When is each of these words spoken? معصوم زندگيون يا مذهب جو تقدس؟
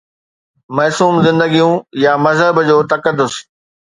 معصوم 0.77 1.15
زندگيون 1.25 1.73
يا 2.03 2.13
مذهب 2.25 2.55
جو 2.67 2.79
تقدس؟ 2.91 3.33